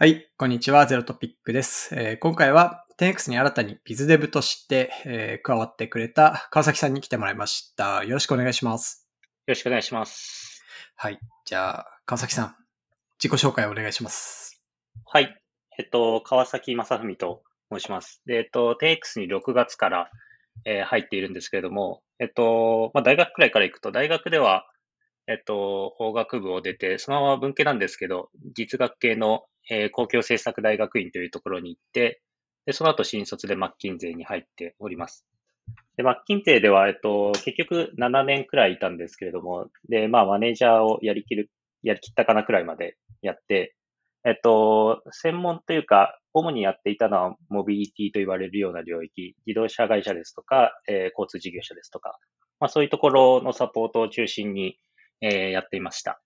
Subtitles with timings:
[0.00, 0.86] はい、こんにちは。
[0.86, 1.92] ゼロトピックです。
[1.92, 8.04] えー今回は 10X に新たにビズデブとして、えー加わってくれた川崎さんに来てもらいました。
[8.04, 9.08] よろしくお願いします。
[9.24, 10.62] よろしくお願いします。
[10.94, 11.18] はい。
[11.44, 12.54] じゃあ、川崎さん、
[13.20, 14.62] 自己紹介お願いします。
[15.04, 15.36] はい。
[15.76, 17.42] えっと、川崎正文と
[17.72, 18.22] 申します。
[18.24, 20.10] で、えっと、TX に6月から、
[20.64, 24.70] えー入っているんですけれども、えっと、まあ、大学くらいから行くと、大学では、
[25.28, 32.22] えっと、法学部を出て、そのまま文系なんですけど、実学系の、えー公共政策大学院というところに行って、
[32.64, 35.26] で、その後新卒でマッキンゼーに入っております。
[35.98, 41.50] で、マッキンゼーでは、えっと、結局7年くらいいたんですけれども、で、まあ、マネージャーをやりきる、
[41.82, 43.74] やりきったかなくらいまでやって、
[44.24, 52.18] えっと、専門というか、主にやっていたのは、モビリティと言われるような領域、自動車会社ですとか、えー交通事業者ですとか、
[52.60, 54.78] まあそういうところのサポートを中心に、
[55.20, 56.20] えーやっていました。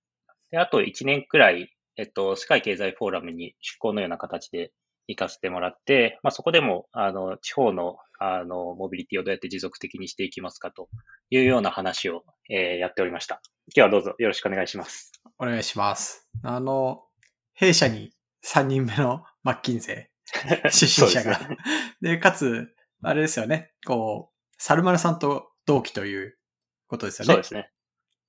[0.50, 4.72] で、あと1年くらい、えっと、世界経済フォーラムに出向のような形で
[5.08, 10.88] 行かせてもらって、まあそこでも、あの、地方の、あの、モビリティをどうやって持続的にしていきますかと
[11.30, 13.40] いうような話を、えーやっておりました。
[13.74, 15.12] 今日はどうぞよろしくお願いします。
[15.38, 16.28] お願いします。
[16.42, 17.04] あの、
[17.54, 18.12] 弊社に
[18.44, 21.38] 3人目の マッキンゼー出身者が。
[22.00, 23.72] でねかつ、あれですよね。
[23.86, 26.38] こう、サルマルさんと同期という
[26.86, 27.34] ことですよね。
[27.34, 27.70] そうですね。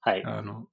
[0.03, 0.23] はい。
[0.25, 0.67] あの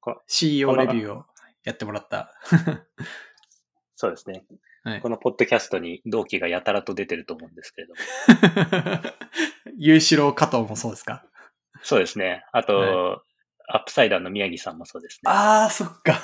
[0.00, 1.24] こ、CEO レビューを
[1.64, 2.32] やってもらった。
[3.96, 4.44] そうですね。
[4.82, 8.00] はいこのポッドキャストに同期がやたらと出てると思うんですけれども。
[9.78, 11.24] 優志郎加藤もそうですか？
[11.82, 12.44] そうですね。
[12.52, 13.22] あと、は
[13.66, 15.30] アップサイダーの宮城さんもそうですね。
[15.32, 16.20] ああ、そっか。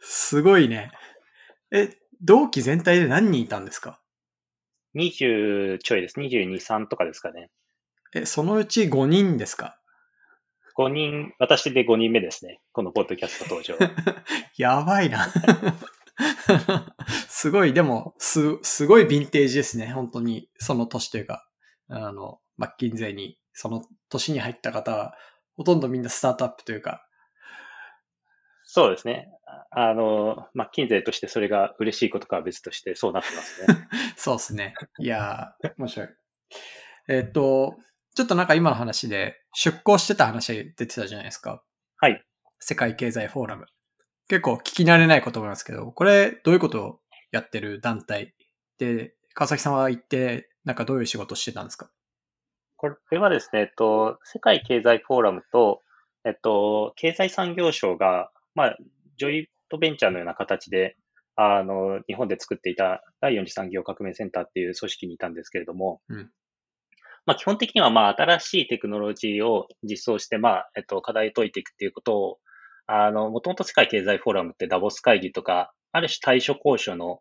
[0.00, 0.90] すごいね。
[1.70, 4.02] え、同期全体で何人いたんですか
[4.94, 6.20] ？20ちょいです。
[6.20, 7.50] 22、3とかですかね。
[8.14, 9.78] え、そのうち5人ですか？
[10.76, 12.60] 5人、私で5人目ですね。
[12.72, 13.76] このポッドキャスト登場。
[14.56, 15.26] やばいな。
[17.28, 19.88] すごい、でも、す、すごいヴィンテージですね。
[19.88, 21.46] 本当に、その年というか、
[21.88, 25.16] あの、マッキンゼーに、その年に入った方は、
[25.56, 27.06] ほとんどみんなスタートアップというか、
[28.64, 29.28] そうですね。
[29.72, 33.88] ああの、マッキンゼーとしてそれが嬉しいことかは別としてそうなってますね。
[34.16, 34.74] そうですね。
[34.98, 36.08] いやー、面白い。
[37.08, 37.76] えっと、
[38.14, 41.62] ちょっとなんか今の話で、出向してた話出てたじゃないですか。
[41.98, 42.22] はい。
[42.58, 43.66] 世界経済フォーラム。
[44.28, 47.00] 結構聞き慣れない言葉なんですけど、これどういうことを
[47.30, 48.34] やってる団体？
[48.78, 51.90] で、川崎さんは行って、なんかどういう仕事をしてたんですか？
[52.76, 55.82] これはですね、えっと、世界経済フォーラムと、
[56.24, 58.76] えっと、経済産業省が、まあ、
[59.16, 60.96] ジョイントベンチャーのような形で、
[61.34, 66.30] あの、日本で作っていた第四次産業革命センターっていう組織にいたんですけれども、うん
[67.24, 72.38] まあ、基本的には、まあ、新しいテクノロジーを実装して、まあ、えっと、課題を解いていくっていうことを、
[72.86, 77.20] あの、もともと世界経済フォーラムってダボス会議とか、ある種対処交渉の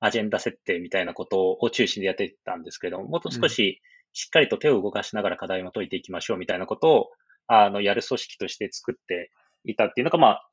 [0.00, 3.80] アジェンダ設定みたいなことを中心でやっていたんですけども、もっと少し
[4.12, 7.10] しっかりと手を動かしながら課題を解いていきましょうみたいなことを、
[7.46, 9.30] あの、やる組織として作って
[9.64, 10.50] いたっていうのが、まあ、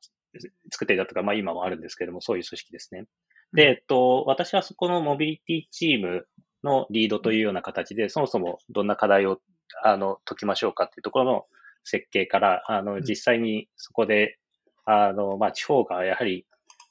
[0.70, 3.04] 作っていたとか、まあ今もあるんですけども、そういう組織ですね。
[3.52, 6.26] で、えっと、私はそこのモビリティチーム
[6.66, 9.40] のリードというような形で、そもそもどんな課題を、
[9.82, 11.44] あの、解きましょうかっていうところの
[11.84, 13.02] 設計から、あの、ん。
[13.02, 14.38] 実際にそこで、
[14.84, 16.46] あの、まあ地方がやはり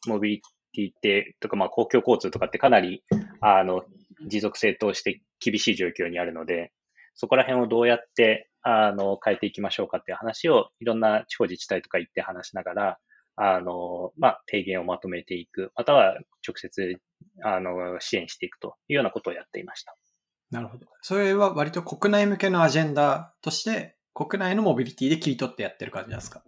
[0.08, 0.42] モビリ
[0.74, 3.04] ティって、とか、まあ公共交通とかってかなり、
[3.42, 3.84] あの、
[4.28, 6.72] 持続性として厳しい状況にあるので、
[7.14, 12.98] そこら辺をどうやって、あの、変えていきましょうかっていう話を、いろんな地方自治体とか行って話しながら、
[13.36, 17.00] あの、まあ、提言をまとめていく、または直接、
[17.44, 19.96] あの、支援していくというようなことをやっていました。
[20.52, 20.86] なるほど。
[21.02, 26.44] それは割と国内向けのアジェンダとして、国内のモビリティで切り取ってやってる感じなんですか？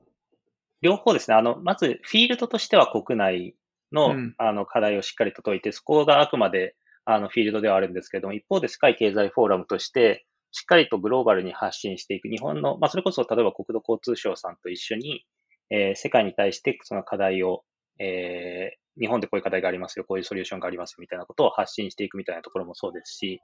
[0.81, 1.35] 両方ですね。
[1.35, 3.55] あの、まず、フィールドとしては国内
[3.91, 12.29] の、うんあの、課題をしっかりと解いて、そこがあくまで、あの、フィールドではあるんですけども、一方で世界経済フォーラムとして、しっかりとグローバルに発信していく。
[12.29, 15.25] 日本の、まあ、それこそ、例えば国土交通省さんと一緒に、
[15.69, 17.63] えー世界に対してその課題を、
[17.99, 23.41] えー日本でこういう課題がありますよ、こういうソリューションがありますみたいなことを発信していくみたいなところもそうですし、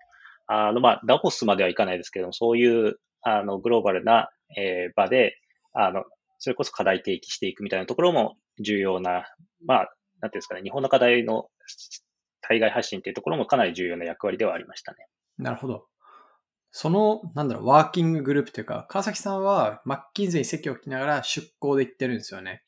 [0.47, 5.38] あの、まあ、ダボスまではいかないですけども、そういう、あの、グローバルな、えー場で、
[5.73, 6.03] あの、
[6.39, 9.25] それこそ課題提起していくみたいなところも重要な、
[9.65, 11.47] まあ、なんていうんですかね、日本の課題の
[12.41, 15.07] 対外発信っていうところもかなり重要な役割ではありましたね。
[15.38, 15.88] なるほど。
[16.71, 22.63] その、なんだろう、ワーキンググループというか、川崎さんはマッキンゼに席を置きながら出向で行ってるんですよね。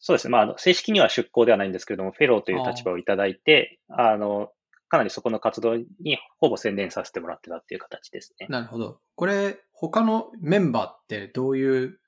[0.00, 0.32] そうですね。
[0.32, 4.52] まああの、正式には出向ではないんですけれども、フェローという立場をいただいて、あの、
[4.88, 8.46] かなりそこの活動にほぼ専念させてもらってたっていう形ですね。
[8.48, 9.00] なるほど。
[9.16, 12.00] これ、他のメンバーってどういう、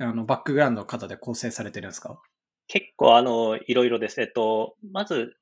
[0.00, 2.20] あの、バックグラウンドの方で構成されてるんですか？
[2.66, 4.20] 結構、あの、いろいろです。
[4.20, 5.36] えっと、まず、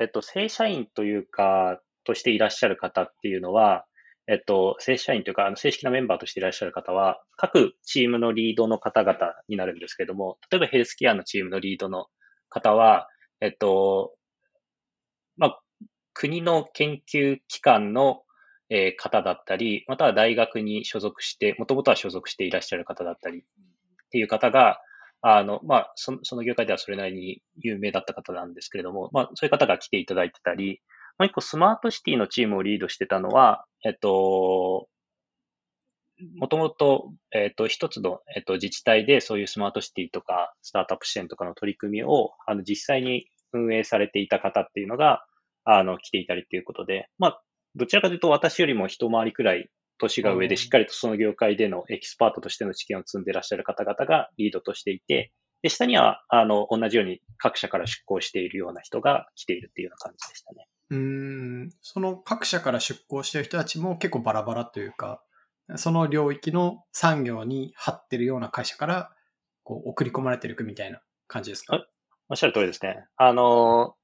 [0.00, 3.84] えっと、正社員というか、としていらっしゃる方っていうのは、
[4.30, 9.16] えっと、正社員というか、正式なメンバーとしていらっしゃる方は、各チームのリードの方々
[9.48, 12.06] になるんですけれども、例えばヘルスケアのチームのリードの
[12.50, 13.08] 方は、
[13.40, 14.14] えっと、
[15.38, 15.60] まあ、
[16.12, 18.22] 国の研究機関の、
[18.98, 23.42] 方だったり、または大学に所属して、もともとは所属していらっしゃる方だったりっ
[24.10, 24.78] ていう方が、
[25.22, 30.82] あの、まあ、その、その業界ではそれなりに有名だった方なんですけれども、まあ、そういう方が来ていただいてたり、
[31.18, 34.88] もう一個スマートシティのチームをリードしてたのは、えっと、
[36.36, 45.24] もともと、えっと、一つの、えっと、自治体でそういうスマートシティとか、スタートアップ支援とかの取り組みを、あの、実際に運営されていた方っていうのが、
[45.64, 47.42] あの、来ていたりっていうことで、まあ、
[47.76, 49.68] どちらかというと私よりも一回りくらい
[49.98, 55.32] 年が上で、しっかりとその業界でのエキスパートとしての知見を積んでいらっしゃる方々がリードとしていて、
[55.62, 60.66] で、下には、あの、同じように各社から出向しているような人が来ているっていうような感じでしたね。
[60.90, 65.22] うん、その各社から出向している人たちも結構バラバラというか、
[65.76, 69.10] その領域の産業に張ってるような会社から、
[69.64, 71.86] こう、送り込まれていくみたいな感じですか？
[72.30, 73.04] おっしゃる通りですね。
[73.16, 73.96] あの、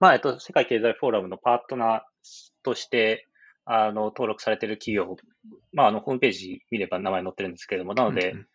[0.00, 2.00] まあ、えっと、世界経済フォーラムのパートナー
[2.64, 3.28] として、
[3.64, 5.16] あの、登録されている企業、
[5.72, 8.46] まあ、あの、ホームページ見れば名前載ってるんですけれども、なので、うんうん、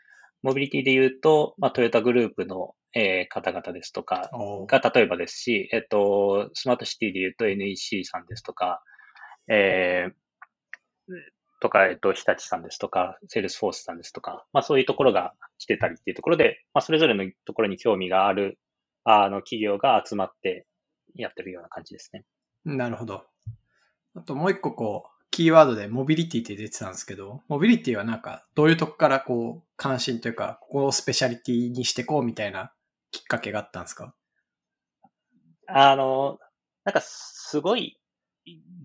[0.44, 4.32] モビリティで言うと、まあ、トヨタグループの、えー、方々ですとか
[4.68, 8.82] が例えばですし、えっと、スマートシティで言うと NEC さんですとか、
[9.48, 10.12] えー、
[11.62, 18.58] とか、えっと、日立さんですとか、セールスフォースさんですとか、まあそういうところが来てたりっていうところで、まあそれぞれのところに興味がある、
[19.04, 20.66] あの、企業が集まって
[21.14, 22.26] やってるような感じですね。
[22.66, 23.26] なるほど。
[24.16, 32.72] あともう一個こう、キーワードでモビリティって出てたんですけど、モビリティはなんか、どういうとこからこう、関心というか、ここをスペシャリティにしてこうみたいな
[33.12, 34.13] きっかけがあったんですか？
[35.68, 36.39] あの、
[36.86, 37.98] なんかすごい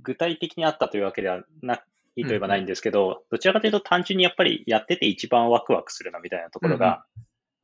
[0.03, 1.85] 具体的にあったというわけではないと
[2.17, 7.05] 言えばないんですけど、うん、どちらかというと単純にやっぱりやってて一番ワクワクするなみたいなところが、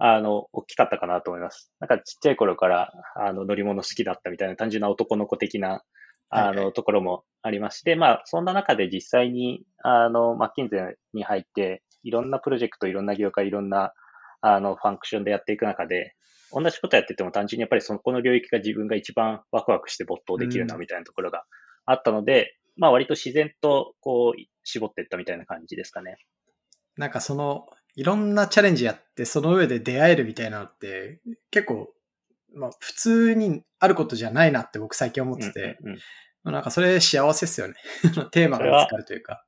[0.00, 1.72] うん、あの、大きかったかなと思います。
[1.80, 5.82] なんかちっちゃい頃からあの乗り物好きだったみたいな単純な男の子的な
[6.30, 13.94] あの、ところもありまして、まあ、そんな中で実際に、あの、マッキンゼーに入って、いろんなプロジェクト、いろんな業界、いろんな、
[14.40, 16.14] あの、ファンクションでやっていく中で、
[16.52, 21.44] 同じことやってても単純にやっぱりそこの領域が自分が一番ワクワクして没頭できるな、みたいなところが
[21.84, 26.16] あったので、うん、まあ割と自然とこう絞っていったみたいな感じですかね。
[26.96, 31.20] なんかその、いろんなチャレンジやって、その上で出会えるみたいなのって、
[31.50, 31.92] 結構
[32.54, 35.98] まあ、普通にあることじゃないなって僕最近思ってて、うんうん
[36.44, 37.74] うん、なんかそれ幸せですよね。
[38.32, 39.44] テーマが見つかるというか。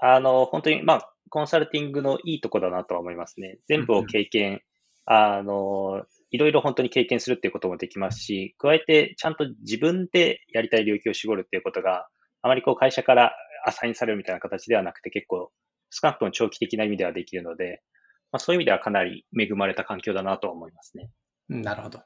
[0.00, 3.58] あの、本当に、まあ、コンサルティングのいいとこだなとは思いますね。
[3.68, 4.60] 全部を経験、
[5.04, 12.08] あの、いろいろ本当に経験するっていうこともできますし、加えてちゃんと自分でやりたい領域を絞るっていうことが、
[12.42, 13.32] あまりこう会社から
[13.64, 15.50] アサインされるみたいな形ではなくて結構
[15.90, 17.82] 少なくとも長期的な意味ではできるので、
[18.30, 21.10] まあ、そういう意味ではかなり恵まれた環境だなと思いますね。
[21.48, 22.00] なるほど。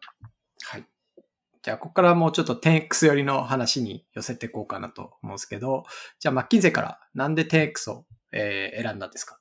[0.65, 0.85] はい。
[1.63, 5.85] じゃあ、ここからもうちょっと 10X 寄りの話に寄せていこうかなと思うんですけど、
[6.19, 9.39] じゃあ、マッキンゼからなんで 10X を、えー、選んだんですか？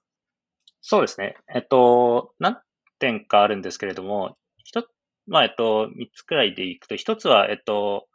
[0.82, 1.36] そうですね。
[1.54, 2.58] えっと、何
[3.00, 4.84] 点かあるんですけれども、一
[5.28, 8.08] まあ、えっと、三つくらいでいくと、一つは、えっと、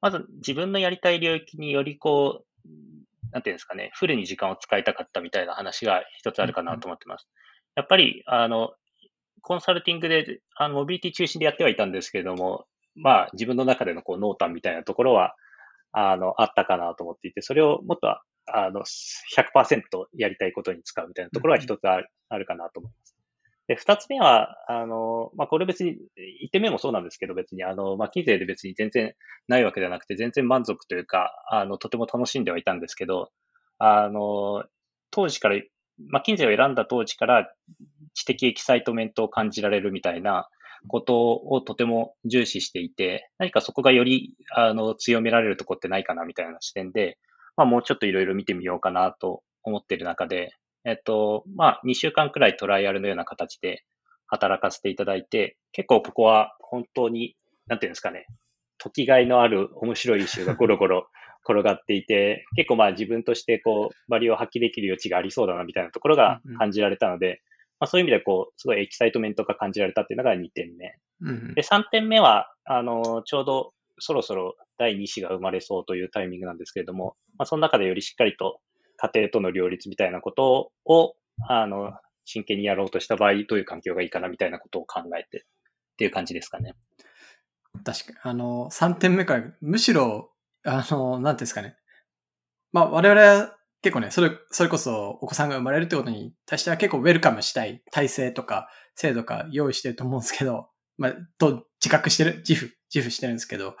[0.00, 2.68] まず自分のやりたい領域によりこう、
[3.32, 7.28] なんていうんですかね、フルに時間を使いたかったみたいな話が一つあるかなと思ってます。
[7.74, 8.74] やっぱり、あの、
[9.42, 15.34] コンサルティングで、あの、モビリティ中心でやってはいたんですけれども、まあ、自分の中でのこう濃淡みたいなところは、
[15.92, 18.20] あの、あったかなと思っていて、それをもっと、
[18.58, 19.82] あの、100%
[20.14, 23.16] やりたいことに使うみたいなところは一つある,、あるかなと思います。
[23.68, 25.96] で、二つ目は、あの、まあ、これ別に、
[26.40, 29.14] 一点目もそうなんですけど、別に、あの、まあ、金税で別に全然
[29.46, 33.30] ないわけではなくて、全然満足というか、あの、とても楽しんではいたんですけど、
[33.78, 34.64] あの、
[35.12, 35.60] 当時から、
[36.08, 37.52] まあ、金税を選んだ当時から、
[38.14, 40.48] 知的エキサイトメントを感じられるみたいな
[40.88, 47.18] ことをとても重視していて、何かそこがよりあの強められるとこってないかなみたいな視点で、
[47.56, 50.52] まあ、もうちょっといろいろ見てみようかなと思っている中で、
[50.84, 53.84] えっと、まあ、2週間くらいトライアルのような形で
[54.26, 58.26] 働かせていただいて、結構ここは本当に、なんていうんですかね、
[58.78, 61.08] 解きがいのある面白い issue がゴロゴロ
[61.44, 67.40] 転がっていて、結構まあ自分としてこう、バリューを発揮できる余地がありそうだなみたいなところが感じられたので、
[67.78, 70.94] まあ、そういう意味でこう、すごい excitement が感じられたっていうのが2点目。
[71.22, 78.60] うん、で、3点目は、あの、ちょうどそろそろ第2子が生まれそうというタイミングなんですけれども、まあ、その中でよりしっかりと
[78.96, 81.14] 家庭との両立みたいなことを、
[81.46, 81.92] あの、
[82.24, 85.46] 真剣にやろうとした場合、どういう環境がいいかなみたいなことを考えてっ
[85.98, 86.72] ていう感じですかね。
[87.84, 88.18] 確かに。
[88.22, 90.32] あの、3点目から、むしろ、
[90.64, 91.76] あの、なんていうんですかね。
[92.72, 100.68] まあ、我々は結構ね、それ、それこそお子さんが生まれるってことに対しては結構ウェルカムしたい体制とか制度か用意してると思うんですけど、
[100.98, 103.76] まあ、と自覚してる、自負、自負してるんですけど、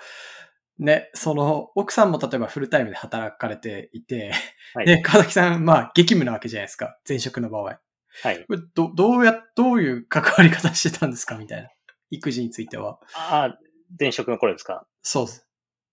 [0.80, 4.32] ね、その、奥さんも例えばフルタイムで働かれていて、
[4.74, 6.98] はい、で、川崎さん、まあ、激務なわけじゃないですか。
[7.06, 7.78] 前職の場合。
[8.22, 8.46] はい。
[8.74, 11.68] ど、どうや、どういう関わり方してたんですかみたいな。
[12.10, 12.98] 育児については。
[13.14, 13.58] ああ、
[13.98, 14.86] 前職の頃ですか？
[15.02, 15.46] そうです。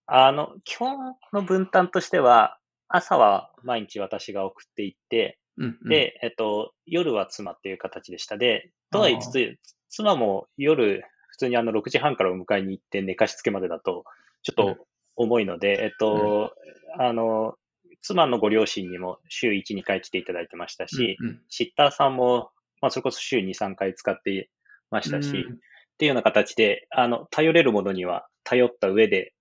[0.06, 8.38] あの、基本の分担としては、朝は毎日私が送っていって、うんうん、で、えっと、夜は妻っていう形でした。
[8.38, 9.58] で、とは言いつつ、
[9.90, 14.04] 妻も夜、普通にあの6時半からお迎えに行って寝かしつけまでだと、
[14.42, 16.52] ちょっと重いので、うん、えっと、
[16.98, 17.54] うん、あの、
[18.02, 24.50] 妻のご両親にも週1、2回来ていただいてましたし、うんうん、シッターさんも、まあ、それこそ週2、3回使って
[24.90, 25.56] ましたし、うん、っ
[25.98, 29.32] ていうような形で、あの、頼れるものには頼った上で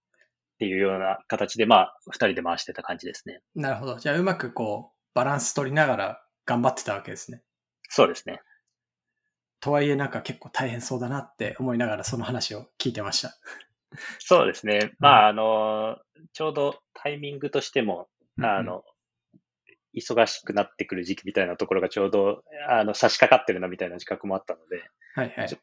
[0.55, 3.41] っていうような形で、まあ、二人で回してた感じですね。
[3.55, 3.99] なるほど。
[3.99, 7.41] じゃあ、うまくこう、バランス取りながら頑張ってたわけですね。
[7.89, 8.41] そうですね。
[9.59, 13.37] とはいえ、なんか結構大変そうだなって思いながらその話を聞いてました。
[14.19, 14.93] そうですね。
[14.99, 15.97] まあ、あの、
[16.33, 18.09] ちょうどタイミングとしても、
[18.41, 18.83] あの、
[19.95, 24.83] 忙しくなってくる時期みたいなところがちょうど、あの、差し掛かってるなみたいな自覚もあったので、
[25.15, 25.59] はいはい。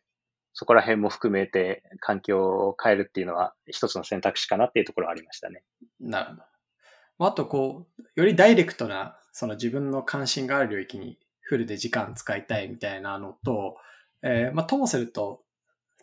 [0.57, 5.65] そこら辺も含めて環境を変えるっていうのは一つの選択肢かなっていうところはありましたね。
[5.99, 7.27] なるほど。
[7.27, 13.77] あとこう、よりダイレクトな、その自分の関心がある領域にフルで時間使いたいみたいなのと、
[14.23, 15.43] えー、まあ、ともすると、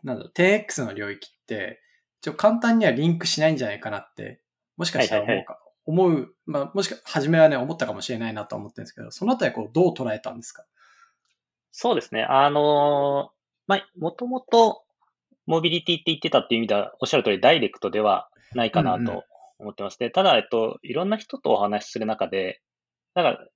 [0.04, 1.82] なんだろう、10X の領域って、
[2.22, 4.42] ちょ簡単にはリンクしないんじゃないかなって、
[4.78, 10.66] もしかしたら思うか、思う、まあ、もしか、初めはね、思ったかもしれないなと思ってるんですけど、そのあたりこう、どう捉えたんですか？
[11.72, 12.24] そうですね。
[12.24, 13.32] あの
[13.68, 14.84] まあ、もともと、
[15.48, 19.24] モビリティって言ってたっていう意味では、おっしゃる通りダイレクトではないかなと
[19.58, 19.98] 思ってます。
[19.98, 22.62] で、ただ、えっと、いろんな人とお話しする中で、
[23.16, 23.48] だから、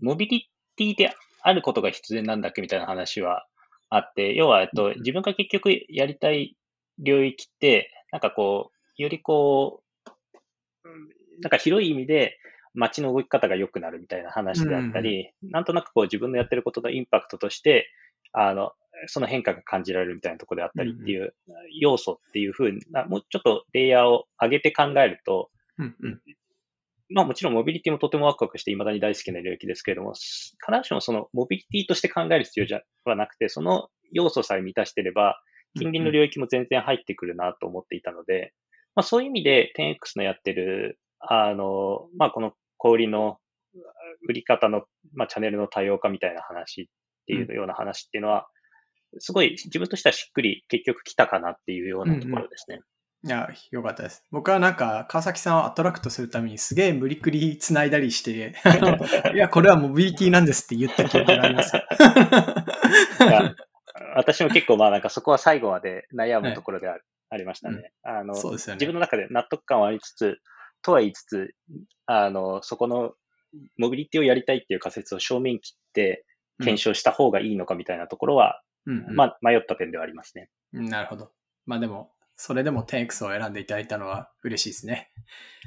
[0.00, 3.46] モビリティであることが必然なんだっけみたいな話は
[3.88, 6.56] あって、要は、えっと、自分が結局やりたい
[7.00, 10.10] 領域って、なんかこう、よりこう、
[11.42, 12.38] なんか広い意味で
[12.74, 17.88] 街の動き方が良くなるみたいな話であったり、なんとなくこう自分のやってることのインパクトとして、
[18.32, 18.72] あの、
[19.06, 21.34] その変化が感じられるみたいなところであったりっていう
[21.80, 26.20] 要素っていうふうな、もうちょっとレイヤーを上げて考えると、うんうん、
[27.08, 35.40] まあもちろんモビリティもとてもワクワクして未だに大好きな領域ですけれども、必ずしもそのモビリティとして考える必要じゃはなくて、その要素さえ満たしてれば、
[35.76, 38.52] 近隣の領域も全然入ってくるなと思っていたので、
[38.94, 43.38] まあそういう意味で 10X のやってる、あの、まあこの小売の
[44.28, 44.82] 売り方の、
[45.14, 46.86] まあチャンネルの多様化みたいな話っ
[47.26, 48.48] ていうような話っていうのは、
[49.18, 52.80] すごい自分としてはしっくり結局来たかなっていうようなところですね。
[53.24, 54.24] うんうん、いや、よかったです。
[54.30, 58.54] 僕はなんか、川崎さんをアトラクトするためにすげえ無理くり繋いだりして、
[59.34, 61.72] いや、これはモビリティなんですって言った記憶があります。
[64.16, 66.98] 私も結構まあなんかそこは最後まで悩むところであ,
[67.30, 67.92] ありましたね。
[68.04, 68.76] うん、あの、そうですよね。
[68.76, 70.38] 自分の中で納得感はありつつ、
[70.82, 71.54] とは言いつつ、
[72.06, 73.14] あの、そこの
[73.76, 76.24] モビリティをやりたいっていう仮説を正面切って、
[76.58, 80.50] 検証した方がいいのかみたいなところは、うん、うん、まあ、迷った点ではありますね。
[80.72, 81.32] なるほど。
[81.66, 85.10] まあでも、それでも 10X を選んでいただいたのは嬉しいですね。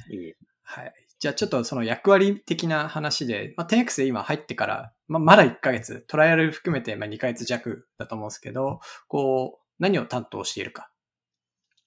[0.09, 0.33] いい。
[0.63, 0.93] はい。
[1.23, 10.91] じゃあちょっとその役割的な話で、まあ、10X で今入ってから、まあ、まだ1ヶ月、トライアル含めてまあ2ヶ月弱だと思うんですけど、こう、何を担当しているか。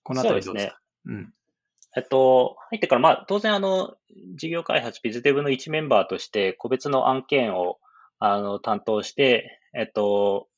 [0.05, 0.81] このあたりどうですか？
[1.05, 1.17] うですね。
[1.17, 1.35] うん。
[1.99, 3.99] えっと、入ってから、まあ、当然、あの、
[4.37, 7.79] 事業開発、ビズデブの1メンバーとして、個別の案件を、
[8.19, 10.49] あの、担当して、えっと、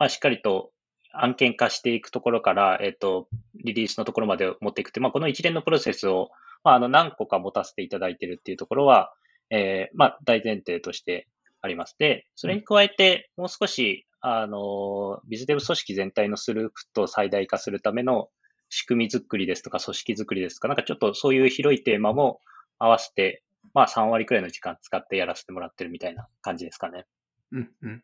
[0.00, 0.72] まあ、しっかりと
[1.12, 3.28] 案件化していくところから、えっと、
[3.62, 6.32] リリースのところまで持っていくって、まあ、この一連のプロセスを、
[6.64, 9.12] まあ、あの、何個か持たせていただいているっていうところは、
[9.50, 11.28] えー、まあ、大前提として
[11.60, 11.94] あります。
[11.98, 18.30] で、それに加えて、もう少し、あの、ビズデブ組織全体のスループットを最大化するための
[18.70, 22.40] 仕組み作りですとか、組織作りですとか、なんかちょっとそういう広いテーマも
[22.78, 23.42] 合わせて、
[23.74, 27.04] まあ3割くらいの時間使ってやらせてもらってるみたいな感じですかね。
[27.52, 28.02] うんうん。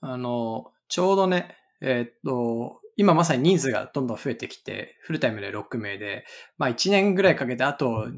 [0.00, 6.26] あの、ちょうどね、えー、っと、今まさに人数がどんどん増えてきて、フルタイムで6名で、
[6.58, 8.08] まあ1年ぐらいかけて、あと、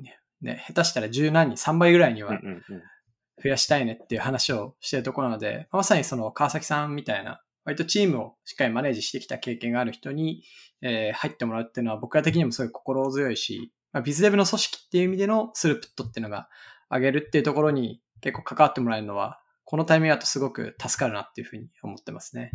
[0.40, 2.40] ね、下手したら十何人、3倍ぐらいには
[3.40, 10.42] 増やしたいねっていう話をしてるところなので、まさにその川崎さんみたいな、割とチームをしっかりマネージしてきた経験がある人に、
[10.80, 16.48] えー、入ってもらうっていうのは僕ら的にもすごい心強いし、まあ、ビズデブの組織っていう意味でのスループットっていうのが
[16.90, 22.50] 上げるっていうところに結構関わってもらえるのは、このタイミングだとすごく助かるなっていうふうに思ってますね。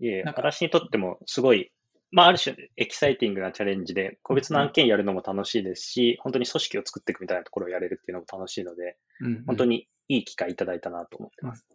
[0.00, 1.70] いえ、私にとってもすごい、
[2.10, 11.66] まあ、ある種、エキサイティングなチャレンジで、個別の案件やるのも楽しいですし、本当に組織を作っていくみたいなところをやれるっていうのも楽しいので、うんうん本当にいい機会いただいたなと思ってます。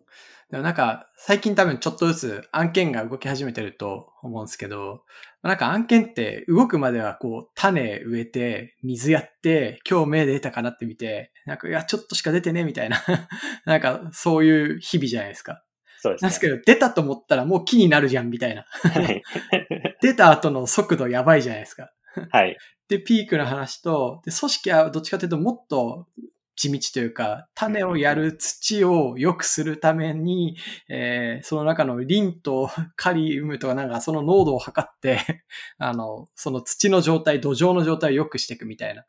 [0.49, 5.03] でもなんか、最近多分ちょっとずつ案件が動き始めてると思うんですけど、
[5.43, 13.01] なんか案件って動くまではこう、種植えて、水やって、今日芽出たかなって見て、なんか、いや、ちょっとしか出てね、みたいな。
[13.65, 15.63] なんか、そういう日々じゃないですか。
[16.01, 16.25] そうですね。
[16.25, 18.63] なんですけど、出たと思ったらもう木になるじゃん、みたいな。
[18.63, 19.23] はい。
[20.01, 21.91] 出た後の速度やばいじゃないですか。
[22.31, 22.57] はい。
[22.89, 26.07] で、ピークの話と、で、組織はどっちかというともっと
[26.55, 30.57] 地道というか、種をやる土を良くするために、
[30.89, 35.43] えーその中のリンとカリウムとかなんかその濃度を測って、
[35.77, 39.05] あの、その土の状態、土壌の状態を良くしていくみたいな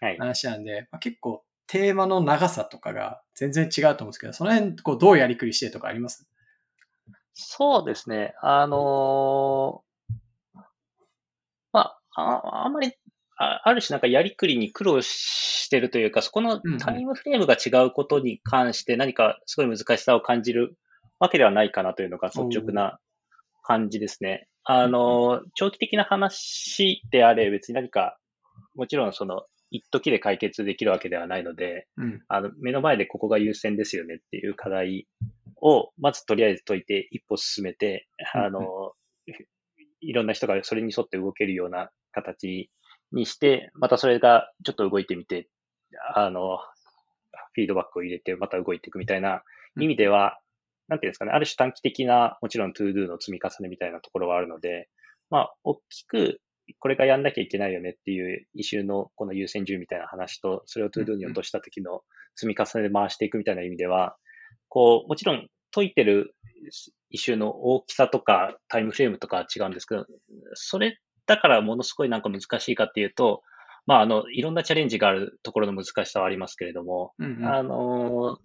[0.00, 0.16] はい。
[0.18, 6.26] 話なんで、まあ、結構テーマの長さとかが全然違うと思うんですけど、その辺こうどうやりくりしてとかあります？
[7.38, 8.34] そうですね。
[8.42, 10.60] あのー
[11.70, 12.94] まあ、ああんまり、
[13.38, 20.78] あある種なんかやりくりに苦労してるというか、そこのタイムフレームが違うことに関して何かすごい難しさを感じる
[21.18, 22.98] わけではないかなというのが率直な
[23.62, 24.48] 感じですね。
[24.64, 28.16] あのー、長期的な話であれ別に何か、
[28.74, 32.22] もちろんその、一時で解決できるわけではないので、うん。
[32.28, 35.06] あの、目の前でここが優先ですよねっていう課題
[35.60, 38.92] を、まずとりあえず解いて、一歩進めて、あの、
[40.00, 42.70] いろんな人がそれに沿って動けるような形
[43.12, 45.48] にして、またそれがちょっと動いてみて、
[46.14, 46.58] あの、
[47.54, 49.42] フィードバックを入れて、また動いていくみたいな
[49.80, 50.38] 意味では、
[50.88, 54.88] なんていうんですかね、ある種短期的な、もちろん to do の積み重ねみたいなところはあるので、
[55.30, 56.40] まあ、大きく、
[56.78, 62.02] これがやんなきゃいけないよねっていう issue のこの優先順位みたいな話と、それを to do に落とした時の
[62.34, 64.16] 積み重ねで回していくみたいな意味では、
[64.76, 66.34] こう、もちろん解いてる
[67.08, 70.04] issue の大きさとか time frame とかは違うんですけど、
[70.52, 73.40] それだからものすごいなんか難しいかっていうと、
[73.86, 78.38] まあ、あの、いろんなチャレンジがあるところの難しさはありますけれども、うんうんあの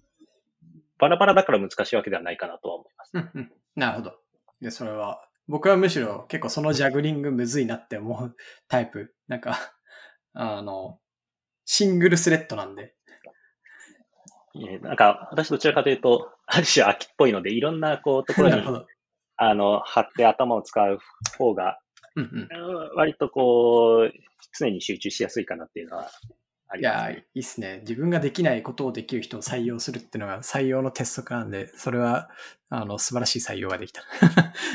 [0.99, 3.11] バラバラだから難しいわけではないかなとは思います。
[3.15, 4.13] うんうんなるほど。
[4.61, 8.35] で、それは、僕はむしろ結構そのジャグリングむずいなって思う
[8.69, 9.13] タイプ。
[9.27, 9.73] なんか、
[10.33, 10.99] あの、
[11.65, 12.95] シングルスレッドなんで。
[14.55, 18.85] えーなんか、私どちらかというと、 ある種秋っぽいので、いろんなこう、ところに。
[19.37, 20.99] あの、張って頭を使う
[21.37, 21.79] 方が、
[22.15, 22.57] うんうん。
[22.57, 24.13] うん割とこう、
[24.57, 26.09] 常に集中しやすいかなっていうのは
[26.67, 27.25] あいや、りますね。
[27.33, 27.77] いいっすね。
[27.81, 32.29] 自分ができないことをできる人を採用するっていうのが採用の鉄則なんで、それは、
[32.69, 34.01] あの、素晴らしい採用ができた。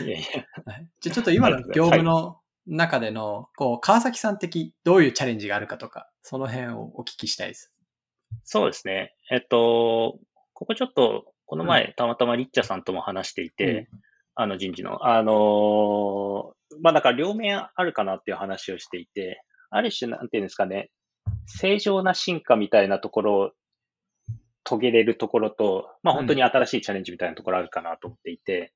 [0.05, 7.73] いやいや はいじゃあちょっと今の業務の中での、こう、川崎さん的どういうチャレンジがあるかとか、その辺をお聞きしたいです。
[8.45, 9.15] そうですね。
[9.31, 10.19] えっと、
[10.53, 13.89] ここちょっと、この前、たまたまリッチャさんとも話していて、
[14.35, 20.91] あの人事の、あのーまあ、だから両面あるかなっていう話をしていて、ある種、なんていうんですかね、
[21.47, 23.51] 正常な進化みたいなところを
[24.65, 28.73] 遂げれるところと、まあ、本当に新しいチャレンジみたいなところあるかなと思っていて、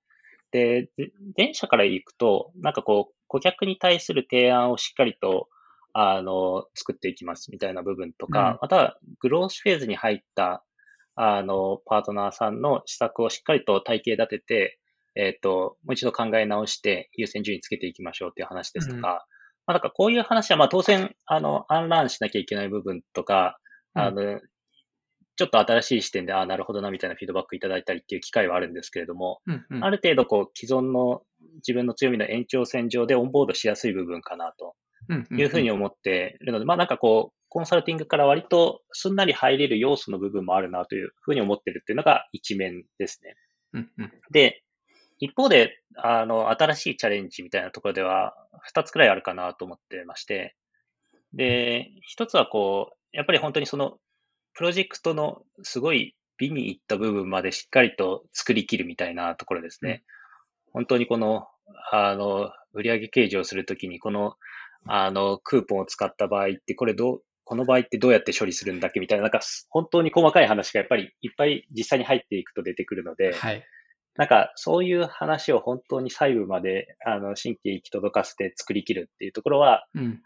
[0.52, 5.48] で、で前者から行くと、なんかこう、顧客に対する提案をしっかりと、
[5.92, 8.58] あの、作っていきますみたいな部分とか、うん。
[8.62, 10.64] またはグロースフェーズに入った、
[11.16, 14.78] あの、パートナーさんの施策をしっかりと体系立てて、
[15.16, 19.02] えっ、と、もう一度考え直して優先順位つけていきましょうっていう話ですとか、うん。
[19.02, 19.20] ま
[19.66, 23.58] あ、だからこういう話は、まあ当然、あの、アンラーンしなきゃいけない部分とか、
[23.96, 24.02] うん。
[24.02, 24.40] あの、
[25.36, 29.84] ちょっと新しい視点で、ああ、なるほどな、みたいなフィードバックいただいたりっていう機会はあるんですけれども、うんうん。
[29.84, 31.22] ある程度こう、既存の
[31.56, 34.64] 自分の強みの延長線上でオンボードしやすい部分かなと。
[34.64, 34.74] うんうん
[35.12, 43.34] いうふうに思っているので、まあなんかこう、コンサルティングから割とすんなり入れる要素の部分もあるなというふうに思ってるっていうのが一面ですね。
[43.72, 44.62] うんうんで、
[45.18, 50.56] 一方で、あの、新しいチャレンジみたいなところでは、二つくらいあるかなと思ってまして、
[51.34, 53.98] で、一つはこう、やっぱり本当にその、
[54.54, 60.02] プロジェクトのすごい美にいった部分までしっかりと作り切るみたいなところですね。
[60.72, 61.46] 本当にこの、
[61.92, 64.36] あの、売上計上するときに、この、
[64.86, 73.64] あの、クーポンを使った場合って、これどう、この場合ってどうやって処理するんだっけみたいな、なんか本当に細かい話がやっぱりいっぱい実際に入っていくと出てくるので、はい。
[74.16, 80.22] なんか、そういう話を本当に細部まで、あの、神経行き届かせて作り切るっていうところは、うん。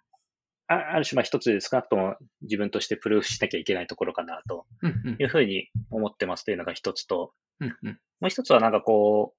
[0.66, 4.64] あある種、まあ一つ少なくとも自分としてプルーフしなきゃいけないところかなと
[5.20, 9.34] いうふうに思ってますというのが一つと、うんうんもう一つはなんかこ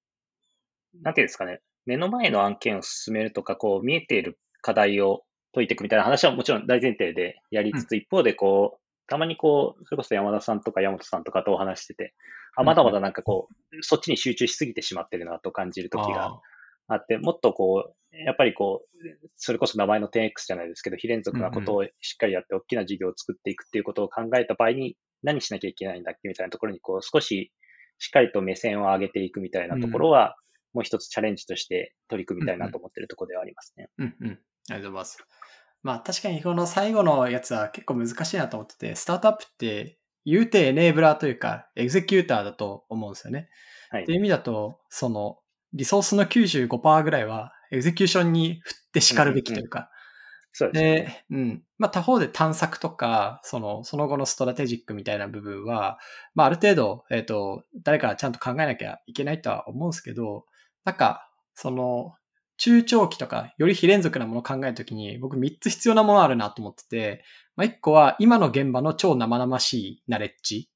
[0.94, 5.22] う、なんていうんですかね、目の前の案件を進めるとか、こう、見えている課題を
[5.54, 12.16] 解いていくみたいな話はもちろん大前提でやりつつ、一方でこう、たまにこう、それこそ山田さんとか山本さんとかとお話してて、
[12.56, 16.42] あ、まだまだなんかこう、そっちに集中しすぎてしまってるなと感じる時があ
[16.88, 27.52] あって、もっとこう、やっぱりこう、それこそ名前の 10X じゃないですけど、非連続なことをしっかりやって大きな事業を作っていくっていうことを考えた場合に、何しなきゃいけないんだっけみたいなところに、こう、少し
[28.00, 30.36] しっかりと目線を上げていくみたいなところは、
[30.74, 33.90] もう一つチャレンジとして取り組みたいなと思ってるところではありますね。
[33.98, 34.16] うん。
[34.20, 34.40] うん。
[34.70, 35.18] ありがとうございます。
[35.84, 43.50] まあ確かにこの最後のやつは結構難しいなと思ってて、スタートアップって言うて enabler というか、 executor だと思うんですよね。
[43.92, 45.38] はいっていう意味だと、その、
[45.74, 49.90] リソースの95%ぐらいはエグゼキューションに振って叱るべきというか、
[50.58, 51.26] そうですね。
[51.30, 51.64] で、うん。
[51.78, 56.00] まあ他方で探索とか、その、その後のストラテジックみたいな部分は、
[56.34, 60.46] まあある程度、えっ、と、誰かちゃんと考えなきゃいけないとは思うんですけど、
[60.86, 62.16] なんか、その、
[62.58, 67.24] 中長期とか、より非連続なものを考えるときに、僕3つ必要なものあるなと思ってて、
[67.56, 70.70] まあ1個は今の現場の超生々しいナレッジ。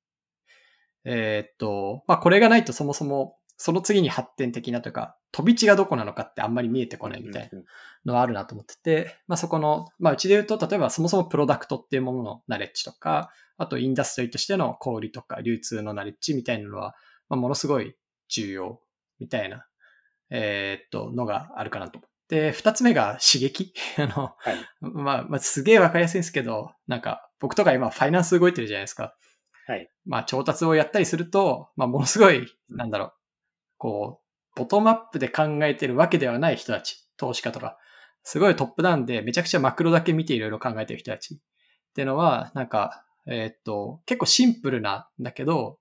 [1.05, 7.59] えーっと、まあこれがないとそもそも、その次に発展的なというか、飛び地がどこなのかってあんまり見えてこないみたいな。
[8.05, 16.95] のはあるなと思ってて、まあそこの、まあうちで言うと、例えばそもそもプロダクトっていうもののナレッジとか、あとインダストリーとしての小売とか流通のナレッジみたいなのは、
[17.29, 17.95] まあものすごい
[18.29, 18.81] 重要
[19.19, 19.65] みたいな、
[20.29, 24.55] えーっと、のがあるかなと思って、二つ目が刺激 あの、はい。
[24.81, 29.15] まあ、まあすげえわかりやすいんですけど、なんか僕とか今ファイナンス動いてるじゃないですか。
[29.67, 29.89] はい。
[30.05, 33.13] まあ調達をやったりすると、まあものすごい、なんだろう、
[33.77, 37.77] こう、ボトムアップで考えてるわけではない人たち、投資家とか、
[38.23, 41.37] すごいトップダウンでめちゃくちゃマクロだけ見ていろいろ考えてる人たちっ
[41.93, 45.79] ていうのは、なんか、えーっと、結構シンプルなんだけど、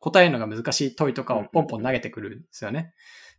[0.00, 2.92] 答えるのが難しい問いとかをポンポン投げてくるんですよね。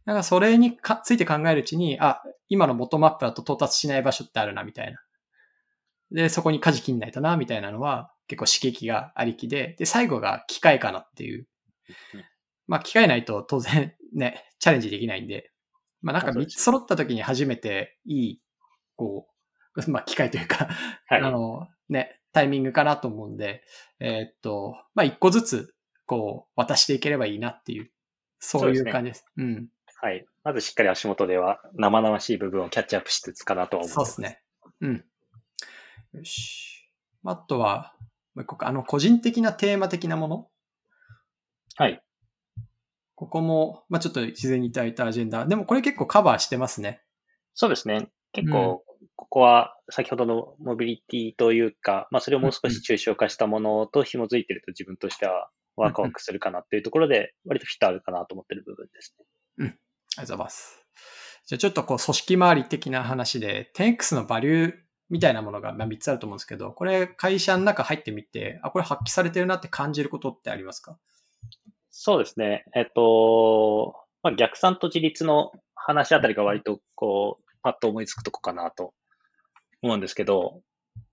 [0.06, 5.00] なんかそれにかついて考えるうちに、あ、今のボトムアップだと到達しない場所ってあるな、みたいな。
[6.12, 11.48] で、そこに舵切んないとな、みたいなのは結構刺激がありきで、で、最後が機械かなっていう。
[12.68, 15.52] まあ、機械ないと当然ね、チャレンジできないんで、
[16.02, 18.42] まあなんか3あそうですつ揃った時に初めていい、
[18.96, 19.28] こ
[19.76, 20.70] う、 まあ機械というか、
[21.08, 21.22] はい。
[21.22, 23.64] あの、ね、タイミングかなと思うんで、
[24.00, 27.92] えーっと、まあ一個ずつ、こう、渡していければいいなっていう、
[28.40, 29.26] そういう感じです。
[29.38, 29.70] うん。
[30.06, 30.24] はい。
[30.44, 34.14] まずしっかり足元では生々しい部分をキャッチアップしつつかなとは思います。
[34.14, 34.40] そうですね。
[34.82, 35.04] うん。
[36.14, 36.92] よし。
[37.24, 37.96] あとは、
[38.36, 40.48] もう一個か、あの、個人的なテーマ的なもの？
[41.78, 42.04] はい。
[43.16, 45.48] ここも、まあちょっと自然にいただいたアジェンダ。
[45.48, 47.02] でもこれ結構カバーしてますね。
[47.56, 48.08] そうですね。
[48.32, 59.26] 結構、ここは先ほどのモビリティというか、まあそれをもう少し抽象化したものと紐づいてると自分としてはワクワクするかなっていうところで、割とフィットあるかなと思ってる部分ですね。
[59.68, 59.85] あ
[60.18, 60.86] ありがとうございます。
[61.46, 64.74] じゃあちょっとこう組織周り的な話で、10X のバリュー
[65.10, 70.98] みたいなものが3つあると思うんですけど、これ会社の中入ってみて、あ、これ発揮されてるなって感じることってありますか？
[71.92, 72.66] そうですね。
[72.76, 78.94] えっと、まあ、逆算と自立の話あたりが割とこう、パッと思いつくとこかなと
[79.82, 80.62] 思うんですけど、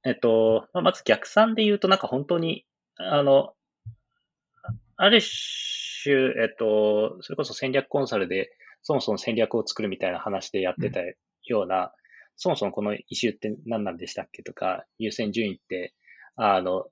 [0.05, 2.65] えっと、まあまず逆算で言うとなんか本当に、
[2.97, 3.53] あの、
[4.97, 8.51] ある種、えっと、それこそ戦略コンサルで
[8.83, 11.92] そもそも戦略を作るみたいな話でやってたような、
[12.37, 15.95] そもそもこのイシューって何なんでしたっけとか、優先順位って、
[16.37, 16.87] あの、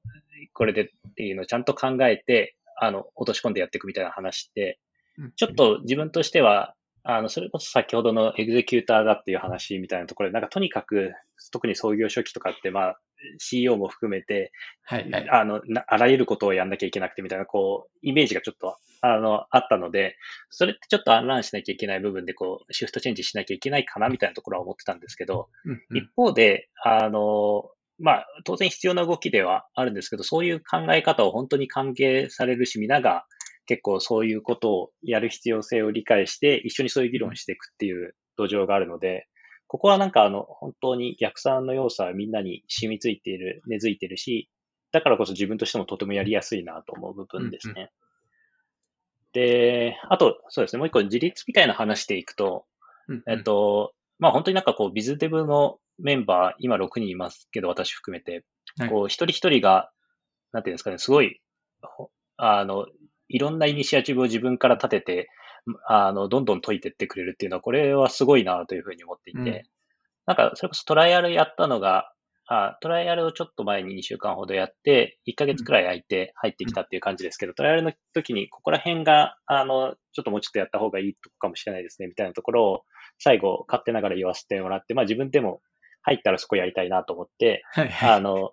[0.53, 4.79] これでっていうのをちゃんと考えて、あの、落とし込んでやっていくみたいな話って、
[5.37, 11.12] ちょっと自分としては、あの、それこそ先ほどのエグゼキューターだっていう話みたいなところで、なんかとにかく、
[11.50, 13.00] 特に創業初期とかって、まあ、
[13.38, 14.52] CEO も含めて、
[14.83, 15.28] はい、はい。
[15.30, 20.16] あの、なあらゆることをやんなきゃいけなくてみたいな、こう、イメージがちょっと、あの、あったので、
[20.50, 33.26] それってちょっとアンランしなきゃいけない部分で、こう、シフトチェンジしなきゃいけないかなみたいなところは思ってたんですけど、うんうん一方で、あの、まあ、当然必要な動きではあるんですけど、そういう考え方を本当に歓迎されるし、皆が
[33.66, 39.28] 結構そういうことをやる必要性を理解して、一緒にそういう議論していくっていう土壌があるので、
[39.70, 44.50] ここはなんかあの、本当に逆算の要素はみんなに染みついている、根付いているし、
[44.90, 47.92] だからこそ自分としてもとてもやりやすいなと思う部分ですね。
[49.33, 52.64] で、あと、そうですね、もう一個自立みたいな話でいくと、
[53.06, 53.22] うんうん。
[53.30, 58.44] えっと、まあ本当になんかこう、ビズデブのメンバー、今6人いますけど、私含めて、
[58.76, 58.90] はい。
[58.90, 59.92] こう、一人一人が、
[60.50, 61.40] なんていうんですかね、すごい、
[61.80, 62.87] ほあの、
[63.28, 65.28] いろんなイニシアチブを自分から立てて、
[65.87, 69.62] あの、どんどん解いてってくれるっていうのは、これはすごいなというふうに思っていて、うん
[70.27, 72.12] なんか、それこそトライアルやったのが、
[72.46, 82.83] あトライアルをちょっと前に2週間ほどやって、1ヶ月くらい空いて入ってきたっていう感じですけど、トライアルの時に、ここら辺が、あの、ちょっともうちょっとやった方がいいとこかもしれないですね、みたいなところを、
[83.18, 85.62] 最後、勝手ながら言わせてもらって、まあ自分でも
[86.03, 88.11] 入ったらそこやりたいなと思って、はいはい。
[88.11, 88.53] あの、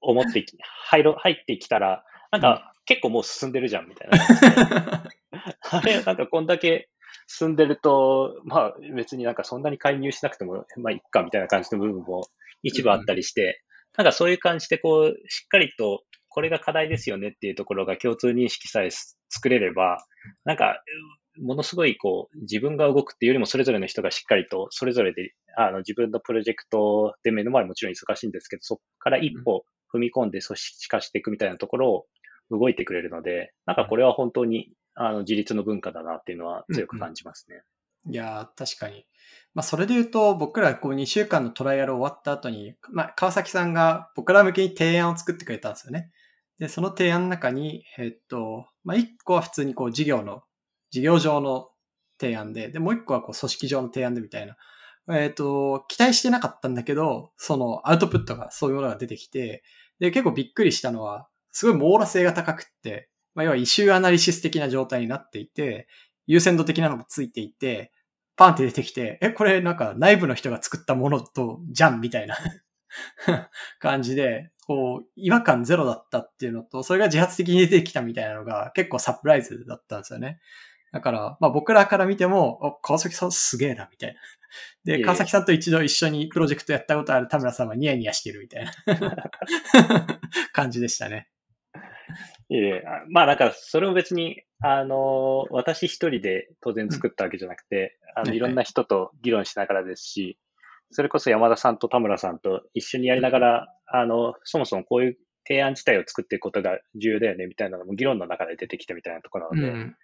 [0.00, 5.04] 思ってき、入ろ、入ってきたら、なんか、結構もう進んでるじゃん、みたいな。
[5.70, 6.88] あれ、なんかこんだけ、
[7.26, 12.26] 進んでると、まあ別になんかそんなに介入しなくても、まあいっかみたいな感じの部分も
[12.62, 13.62] 一部あったりして、
[13.96, 16.02] なんかそういう感じでこう、しっかりと
[16.34, 20.04] これが課題ですよねっていうところが共通認識さえ作れれば、
[20.44, 20.82] なんか、
[21.40, 32.06] ものすごいこう、自分が動くっていうよりもそれぞれの人がしっかりと、それぞれで、あの、自分のプロジェクトで目の前もちろん忙しいんですけど、そこから一歩踏み込んで組織化していくみたいなところを
[32.50, 37.62] 動いてくれるので、なんかこれは本当に、あの、自立の文化だなっていうのは強く感じますね。
[38.06, 39.06] うんうん、いや確かに。
[39.54, 46.10] まあ、それで言うと、僕らこう2週間のトライアル終わった後に、まあ、川崎さんが僕ら向けに提案を作ってくれたんですよね。
[46.58, 50.42] で、その提案の中に、えっと、まあ、1個は普通にこう事業の
[50.90, 51.70] 事業上の
[52.20, 54.56] 提案で、で、もう一個はこう組織上の提案でみたいな。
[55.12, 59.62] えっ、と、期待してなかったんだけど、そのアウトプットがそういうものが出てきて、
[59.98, 65.88] で、結構びっくりしたのは、すごい網羅性が高くって、まあ、要は issue analysis 的な状態になっていて、
[66.26, 67.92] 優先度的なのもついていて、
[68.36, 72.36] パンって出てきて、え、これなんか内部の人が作ったものと、じゃんみたいな
[73.78, 80.40] 感じで、こう、違和感ゼロだったっていうのと、それが自発的に出てきたみたいなのが結構サプライズだったんですよね。
[80.92, 84.20] だから、まあ僕らから見ても、川崎さんすげえな、みたいな。
[84.84, 88.72] で、川崎さんと一度一緒にプロジェクトやったことある田村さんはニヤニヤしてるみたいな
[90.52, 91.28] 感じでしたね。
[92.56, 100.38] いえ、まあなんか、それも別に、あの、私一人で当然作ったわけじゃなくて、うん、あの、いろんな人と議論しながらですし、
[100.90, 109.96] それこそ山田さんと田村さんと一緒にやりながら、あの、そもそもこういう提案自体を作っていくことが重要だよね、みたいなのも議論の中で出てきたみたいなところなので、うん、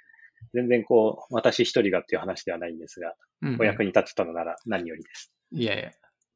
[0.55, 5.33] 全然こう、私一人がっていう話ではないんですが、うんうん、お役に立てたのなら何よりです。
[5.53, 5.91] いやいや。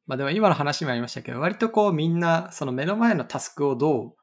[0.07, 4.16] まあでも今の話もありましたけど、割とこうみんな、その目の前のタスクをどう、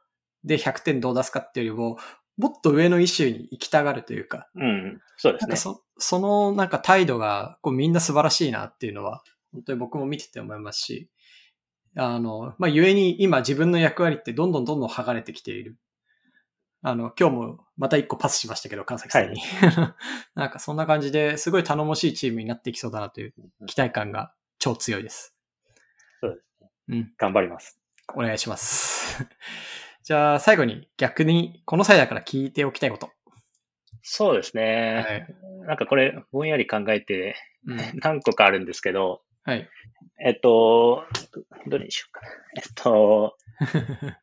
[0.43, 1.97] で100点どう出すかっていうよりも、
[2.37, 4.49] もっと上のイシューに行きたがるというか。
[4.55, 5.55] うん、そうですね。
[5.55, 11.09] そそのなんか態度がこうみんな素晴らしいなっていうのは、本当に僕も見てて思いますし、
[11.95, 15.77] あの、まあ、ゆえに今自分の役割ってどんどんどんどん剥がれてきている。
[16.83, 19.39] あの、今日もまた一個パスしましたけど、川崎さんに。
[19.39, 19.95] はい、
[20.39, 23.33] なんかそんな感じですごい頼もしいチームになっていきそうだなという
[23.67, 25.35] 期待感が超強いです。
[26.21, 26.69] そうですね。
[26.87, 27.13] うん。
[27.17, 27.79] 頑張ります。
[28.15, 29.27] お願いします。
[30.03, 33.11] じゃあ最後に逆にこの際だから聞いておきたいこと。
[34.01, 35.05] そうですね。
[35.07, 35.27] はい、
[35.67, 37.35] なんかこれぼんやり考えて
[38.01, 39.69] 何個かあるんですけど、はい。
[40.23, 41.05] えっと、
[41.67, 42.27] どれにしようかな。
[42.57, 43.37] えっと、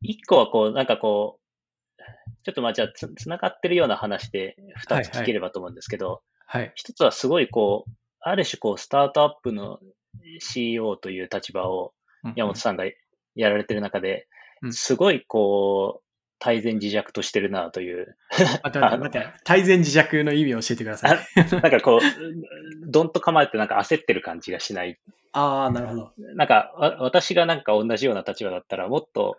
[0.00, 1.40] 一個はこう、なんかこう、
[2.44, 6.72] ちょっとまあじゃあつ、つながってるような話で二つ聞ければと思うんですけど、はい。
[6.74, 9.80] 一、つはすごいこう、ある種こう、スタートアップの
[10.40, 11.94] CEO という立場を
[12.36, 12.84] 山本さんが
[13.42, 14.26] やられてる中で、
[14.70, 16.02] すごいこう、
[16.40, 18.16] 大前自弱としてるなという。
[18.30, 21.18] 待って待って待って、大前自弱の意味を教えてください。
[21.34, 24.98] なんかこう、どんと構えてなんか焦ってる感じがしない。
[25.32, 26.12] ああ、なるほど。
[26.36, 29.36] なんか、私がなんか同じような立場だったら、もっと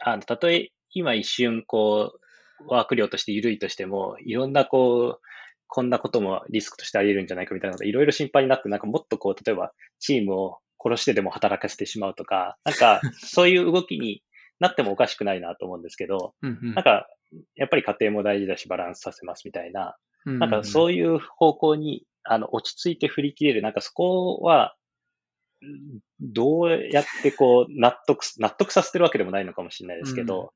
[0.00, 2.12] あの、たとえ今一瞬こ
[2.60, 5.26] う、ワーク量として緩いとしても、いろんなこう、
[5.68, 14.22] こんなこともリスクとしてあり得るんじゃないかみたいなので、いろいろ心配になって、なんかもっとこう、例えばチームを殺してでも働かせてしまうとか、なんか そういう動きに
[14.60, 17.08] なってもおかしくないなと思うんですけど、うんうん、なんか
[17.54, 24.76] やっぱり家庭も大事だしバランスさせますみたいな、なんかそういう方向にあの落ち着いて振り切れる、なんかそこは
[26.20, 30.48] どうやってこう、納得、納得させてるわけでもないのかもしれないですけど、うん、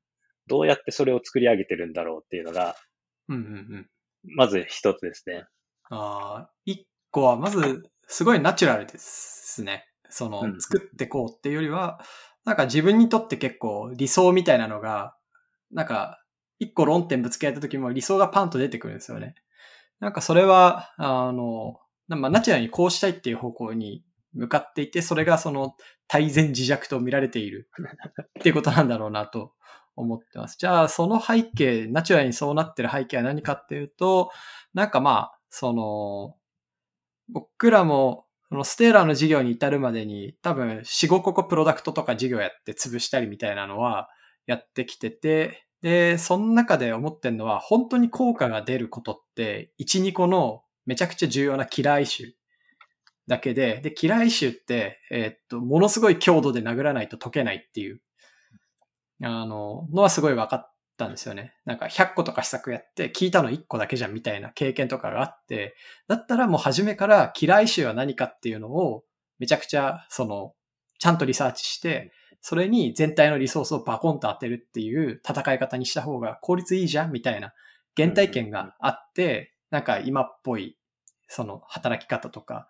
[0.47, 2.75] どうやってそれを作り上げてるんだろうっていうのが、
[3.29, 3.87] うんうんうん、
[4.35, 5.45] まず一つですね。
[5.89, 9.85] ああ、一個は、まず、すごいナチュラルですね。
[10.11, 11.99] その、作ってこうっていうよりは、
[12.45, 15.15] なんか自分にとって結構理想みたいなのが、
[15.71, 16.23] なんか、
[16.59, 19.35] 一個論点ぶつけられた時も理想がパンと出てくるんですよね。
[19.99, 25.75] なんかそれは、あの、まあ、ナチュラルにこうしたいっていう方向に向かっていて、それがその
[26.07, 27.69] 大前自弱と見られている
[28.39, 29.53] っていうことなんだろうなと
[29.95, 30.57] 思ってます。
[30.59, 34.31] じゃあ、その背景、ナチュラルにそうなってる背景は何かっていうと、
[34.73, 36.35] なんかまあ、その、
[37.29, 44.09] 僕らも、そのステーラーの事業に至るまでに多分4、5個プロダクトとか事業やって潰したりみたいなのは
[44.45, 52.27] やってきてて、で、その中で思ってるのは本当に効果が出ることって1、2個のめちゃくちゃ重要なキラーイシュ
[53.25, 58.01] だけで、で、キラーイシュって、えー、っと、ものすごい強度で殴らないと解けないっていう、
[59.23, 61.55] あの、のはすごい分かったんですよね。
[61.65, 65.75] なんか100個とか施策やって聞いたの1個だけじゃんみたいな経験とかがあって、
[66.07, 69.03] だったらもう初めからキラーイシュは何かっていうのを
[69.39, 70.53] めちゃくちゃ、その、
[70.99, 77.53] ちゃんとリサーチして、それに全体のリソースをバコンと当てるっていう戦い方にした方が効率いいじゃんみたいな
[77.97, 80.77] 原体験があって、なんか今っぽい、
[81.27, 82.67] その働き方とか、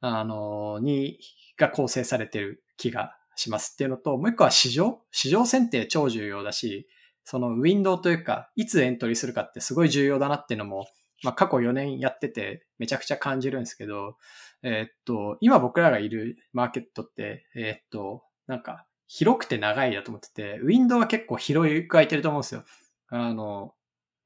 [0.00, 1.18] あの、に、
[1.56, 6.88] が構成されてる気がしますっていうのと、もう一個は市場市場選定超重要だし、
[7.28, 10.86] そのウィンドウというか、いつエントリーするかってすごい重要だなっていうのも、
[11.24, 14.16] まあ過去4年やっててめちゃくちゃ感じるんですけど、
[14.62, 22.64] えー、っと、今僕らがいるマーケットって、えー、っと、なんか広くて長いだと思ってて、ウィンドウは結構広く空いてると思うんですよ。
[23.08, 23.74] あの、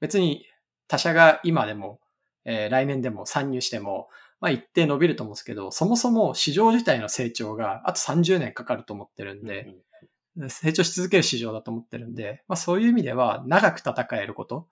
[0.00, 0.44] 別に
[0.86, 2.00] 他社が今でも、
[2.44, 4.10] えー、来年でも参入しても、
[4.40, 9.76] まあ一定伸びると思うんですけど、そもそも市場自体の成長があと30年かかると思ってるんで、うんうん、
[10.48, 14.68] 成長し続ける市場だと思ってるんで、まあそういう意味では長く戦えること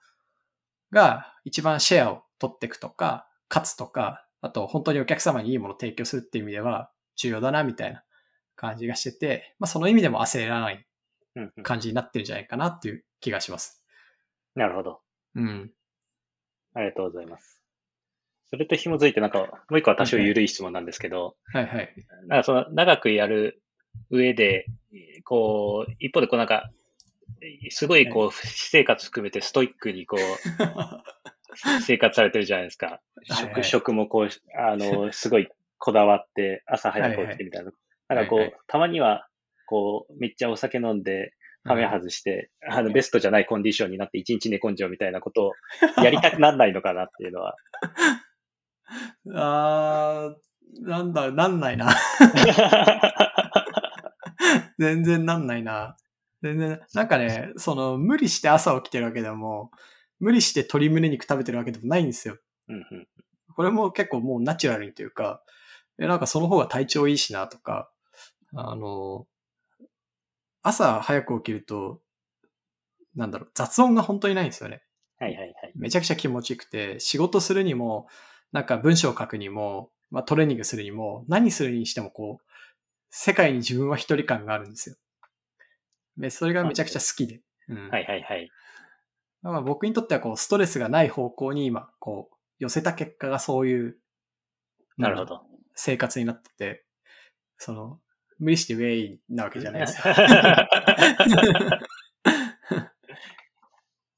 [0.91, 8.03] が一番シェアを取っていくとか、勝つとか、あと本当にお客様にいいものを提供するっていう意味では重要だなみたいな
[8.55, 10.87] 感じがしてて、まあその意味でも焦らない
[11.63, 13.83] 感じになってるんじゃないかなっていう気がします。
[14.55, 15.01] なるほど。
[15.35, 15.71] うん。
[16.73, 17.61] ありがとうございます。
[18.49, 21.93] それと紐づいて、なんか、もう一個は多少緩い質問なんですけど、はいはい。
[22.27, 23.61] なんかその、長くやる
[24.09, 24.65] 上で、
[25.23, 26.69] こう、一方でこうなんか、
[27.69, 30.19] すごいこう、私生活含めてストイックにこう、
[31.81, 33.01] 生活されてるじゃないですか。
[33.23, 37.71] 食、食もこう、あの、すごいこだわって、朝早く起きてみたいな。
[38.07, 39.27] なんかこう、たまには、
[39.65, 41.33] こう、めっちゃお酒飲んで、
[41.65, 45.53] はめ外して、うん、あの、ベストじゃないコンディションになって一日寝込んじゃうみたいなことを
[46.01, 47.55] やりたくなんないのかなっていうのは。
[49.35, 51.89] あー、なんだ、なんないな。
[54.79, 55.97] 全然なんないな。
[56.41, 59.71] 全然、なんかね、その、無理して朝起きてるわけでも、
[60.19, 62.37] 無理して鶏胸肉食べてるわけでもないんですよ。
[62.69, 63.07] うんうん、
[63.55, 65.43] これも結構もうナチュラルにというか、
[65.99, 67.91] え、なんかその方が体調いいしなとか、
[68.55, 69.27] あの、
[70.61, 72.01] 朝早く起きると、
[73.15, 74.81] なんだろう、雑音が本当にないんですよね。
[75.17, 75.53] はいはいはい。
[75.75, 78.07] めちゃくちゃ気持ちよくて、仕事するにも、
[78.53, 82.48] なんか文章を書くにも、まあトレーニングするにも、何するにしてもこう、
[83.09, 84.95] 世界に自分は一人感があるんですよ。
[86.17, 87.41] で、それがめちゃくちゃ好きで。
[87.67, 88.51] うん、はいはいはい。
[89.41, 93.97] まあ僕にとってはこう、ストレスがない方向に今、こう、寄せた結果がそういう、
[94.97, 95.41] なるほど。
[95.75, 96.85] 生活になってて、
[97.57, 97.99] その、
[98.37, 100.13] 無理してウェイなわけじゃないですよ。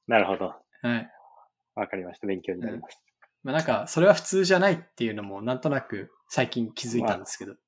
[0.08, 0.54] なるほど。
[0.82, 1.10] はい。
[1.74, 2.26] わかりました。
[2.26, 3.00] 勉強になります。
[3.42, 7.52] まあなんか、それは普通じゃないっていうのも、なんとなく最近気づいたんですけど。
[7.52, 7.60] まあ、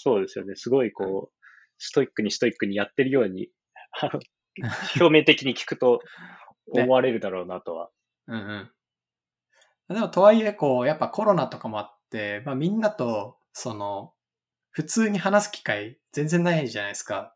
[0.00, 0.54] そうですよね。
[0.56, 1.32] すごいこう、
[1.78, 3.50] ストイックにストイックにやってるように、
[4.96, 6.00] 表面的に聞くと
[6.66, 7.90] 思われるだろうなとは。
[8.28, 8.70] ね、うん
[9.88, 9.94] うん。
[9.94, 14.14] でも、とはいえ、こう、やっぱコロナとかもあって、まあみんなと、その、
[14.70, 17.34] 普通に話す機会全然ないじゃないですか。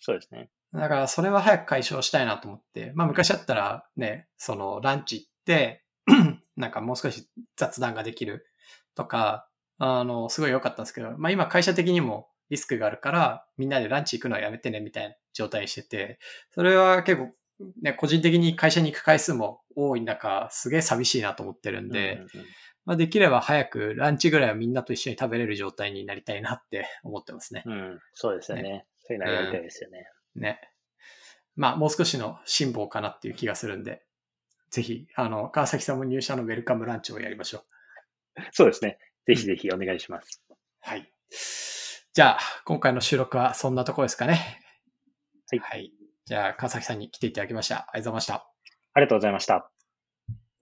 [0.00, 0.50] そうですね。
[0.72, 5.84] だからそれは早く解消したいなと思って、まあ昔だったらね、そのランチ行って、
[6.56, 8.46] なんかもう少し雑談ができる
[8.94, 9.48] とか、
[9.84, 16.20] あの、すごい良かったんですけど、まあ今会社的にもリスクがあるから、みんなでランチ行くのはやめてねみたいな状態にしてて、
[16.52, 17.32] それは結構
[17.82, 22.30] ね、個人的に会社に行く回数も多い中、すげえ寂しいなと思ってるんで、うんうんうん
[22.84, 27.64] まあ、できれば早くランチぐらいはみんなと一緒に食べれる状態になりたいなって 思ってますね。
[27.66, 28.62] うん、そうですよね。
[28.62, 30.42] ねそういうのはやりたいですよね、うん。
[30.42, 30.60] ね。
[31.56, 34.04] まあ、もう少しの辛抱かなっていう気がするんで、
[34.70, 38.42] ぜひ、あの、川崎さんも入社のウェルカムランチをやりましょう。
[38.52, 38.98] そうですね。
[39.26, 40.42] ぜひぜひお願いします。
[40.50, 41.12] うん、はい。
[42.14, 44.60] じゃあ、今回の収録はそんなところですかね。
[45.50, 45.58] はい。
[45.60, 45.92] はい。
[46.26, 47.76] じゃあ、川崎さんに来ていただきました。
[47.76, 48.34] ありがとうございました。
[48.94, 49.71] ありがとうございました。